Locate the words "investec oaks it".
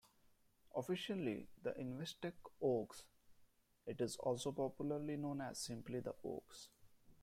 1.73-4.01